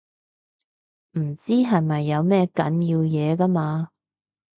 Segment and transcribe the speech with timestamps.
[1.11, 3.89] 唔知係咪有咩緊要嘢㗎嘛